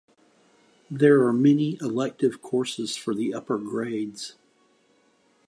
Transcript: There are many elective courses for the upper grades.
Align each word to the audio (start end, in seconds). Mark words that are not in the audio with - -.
There 0.89 1.21
are 1.27 1.31
many 1.31 1.77
elective 1.79 2.41
courses 2.41 2.95
for 2.95 3.13
the 3.13 3.35
upper 3.35 3.59
grades. 3.59 4.33